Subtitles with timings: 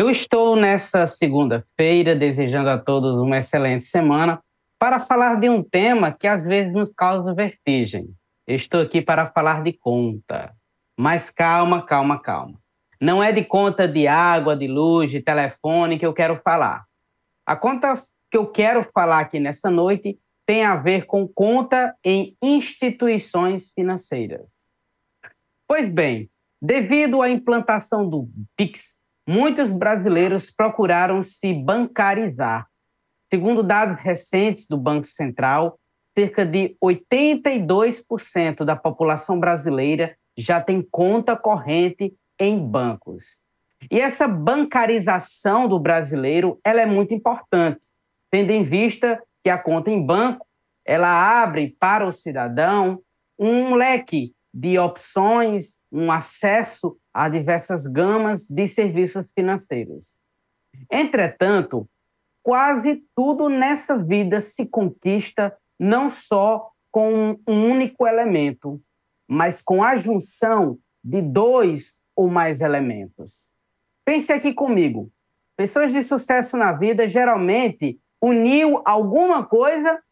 [0.00, 4.42] Eu estou nessa segunda-feira desejando a todos uma excelente semana
[4.78, 8.08] para falar de um tema que às vezes nos causa vertigem.
[8.46, 10.54] Eu estou aqui para falar de conta.
[10.96, 12.58] Mas calma, calma, calma.
[12.98, 16.86] Não é de conta de água, de luz, de telefone que eu quero falar.
[17.44, 22.34] A conta que eu quero falar aqui nessa noite tem a ver com conta em
[22.40, 24.64] instituições financeiras.
[25.68, 28.26] Pois bem, devido à implantação do
[28.56, 28.99] Pix,
[29.30, 32.66] muitos brasileiros procuraram se bancarizar.
[33.32, 35.78] Segundo dados recentes do Banco Central,
[36.18, 43.38] cerca de 82% da população brasileira já tem conta corrente em bancos.
[43.88, 47.86] E essa bancarização do brasileiro, ela é muito importante,
[48.32, 50.44] tendo em vista que a conta em banco,
[50.84, 53.00] ela abre para o cidadão
[53.38, 60.14] um leque de opções, um acesso a diversas gamas de serviços financeiros.
[60.90, 61.88] Entretanto,
[62.42, 68.80] quase tudo nessa vida se conquista não só com um único elemento,
[69.28, 73.46] mas com a junção de dois ou mais elementos.
[74.04, 75.10] Pense aqui comigo.
[75.56, 80.02] Pessoas de sucesso na vida geralmente uniu alguma coisa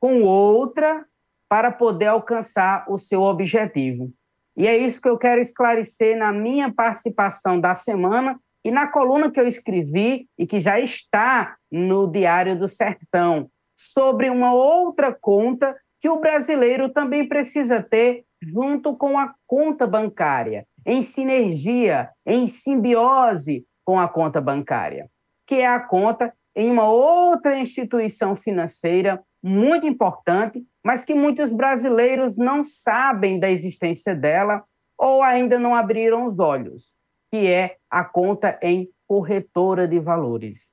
[0.00, 1.04] com outra
[1.48, 4.12] para poder alcançar o seu objetivo.
[4.58, 9.30] E é isso que eu quero esclarecer na minha participação da semana e na coluna
[9.30, 13.48] que eu escrevi e que já está no Diário do Sertão,
[13.78, 20.66] sobre uma outra conta que o brasileiro também precisa ter junto com a conta bancária,
[20.84, 25.08] em sinergia, em simbiose com a conta bancária,
[25.46, 32.36] que é a conta em uma outra instituição financeira muito importante, mas que muitos brasileiros
[32.36, 34.64] não sabem da existência dela
[34.96, 36.92] ou ainda não abriram os olhos,
[37.30, 40.72] que é a conta em corretora de valores.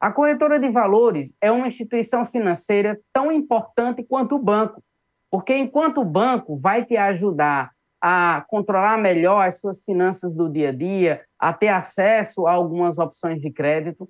[0.00, 4.82] A corretora de valores é uma instituição financeira tão importante quanto o banco,
[5.30, 7.70] porque enquanto o banco vai te ajudar
[8.00, 12.98] a controlar melhor as suas finanças do dia a dia, a ter acesso a algumas
[12.98, 14.08] opções de crédito,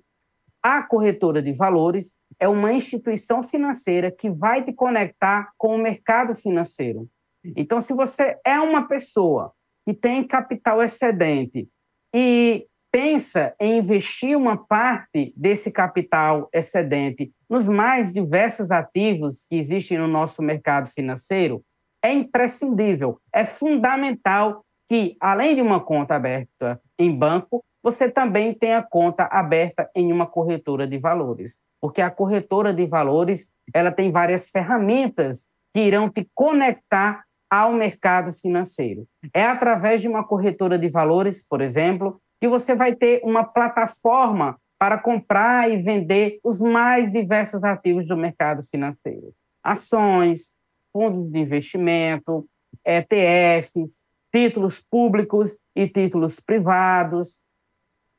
[0.61, 6.35] a corretora de valores é uma instituição financeira que vai te conectar com o mercado
[6.35, 7.07] financeiro.
[7.55, 9.53] Então, se você é uma pessoa
[9.85, 11.67] que tem capital excedente
[12.13, 19.97] e pensa em investir uma parte desse capital excedente nos mais diversos ativos que existem
[19.97, 21.63] no nosso mercado financeiro,
[22.03, 28.73] é imprescindível, é fundamental que, além de uma conta aberta em banco, você também tem
[28.73, 34.11] a conta aberta em uma corretora de valores, porque a corretora de valores ela tem
[34.11, 39.05] várias ferramentas que irão te conectar ao mercado financeiro.
[39.33, 44.57] É através de uma corretora de valores, por exemplo, que você vai ter uma plataforma
[44.79, 50.53] para comprar e vender os mais diversos ativos do mercado financeiro: ações,
[50.93, 52.47] fundos de investimento,
[52.85, 54.01] ETFs,
[54.33, 57.40] títulos públicos e títulos privados,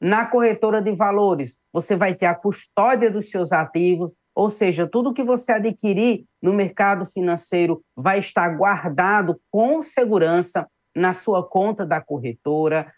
[0.02, 5.14] na corretora de valores, você vai ter a custódia dos seus ativos, ou seja, tudo
[5.14, 12.00] que você adquirir no mercado financeiro vai estar guardado com segurança na sua conta da
[12.00, 12.92] corretora.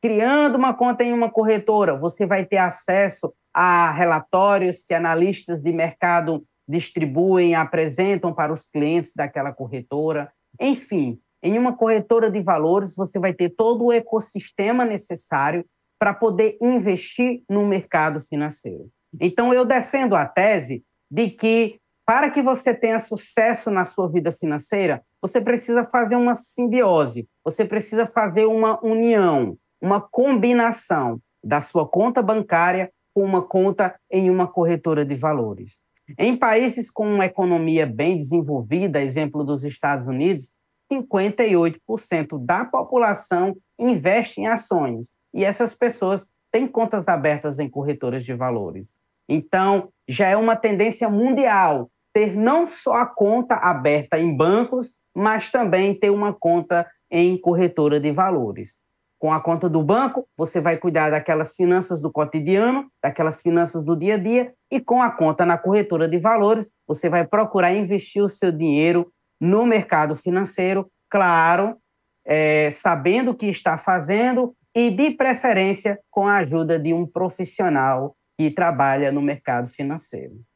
[0.00, 5.72] Criando uma conta em uma corretora, você vai ter acesso a relatórios que analistas de
[5.72, 10.30] mercado distribuem, apresentam para os clientes daquela corretora.
[10.60, 15.64] Enfim, em uma corretora de valores, você vai ter todo o ecossistema necessário
[16.04, 18.90] para poder investir no mercado financeiro.
[19.18, 24.30] Então, eu defendo a tese de que, para que você tenha sucesso na sua vida
[24.30, 31.88] financeira, você precisa fazer uma simbiose, você precisa fazer uma união, uma combinação da sua
[31.88, 35.80] conta bancária com uma conta em uma corretora de valores.
[36.18, 40.52] Em países com uma economia bem desenvolvida, exemplo dos Estados Unidos,
[40.92, 48.32] 58% da população investe em ações e essas pessoas têm contas abertas em corretoras de
[48.32, 48.94] valores.
[49.28, 55.50] Então, já é uma tendência mundial ter não só a conta aberta em bancos, mas
[55.50, 58.76] também ter uma conta em corretora de valores.
[59.18, 63.96] Com a conta do banco, você vai cuidar daquelas finanças do cotidiano, daquelas finanças do
[63.96, 68.22] dia a dia, e com a conta na corretora de valores, você vai procurar investir
[68.22, 69.10] o seu dinheiro
[69.40, 71.76] no mercado financeiro, claro,
[72.24, 78.16] é, sabendo o que está fazendo e, de preferência, com a ajuda de um profissional
[78.36, 80.44] que trabalha no mercado financeiro.